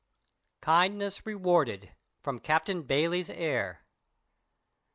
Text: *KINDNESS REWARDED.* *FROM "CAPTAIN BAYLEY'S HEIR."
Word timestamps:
*KINDNESS 0.63 1.27
REWARDED.* 1.27 1.91
*FROM 2.23 2.39
"CAPTAIN 2.39 2.87
BAYLEY'S 2.87 3.27
HEIR." 3.27 3.85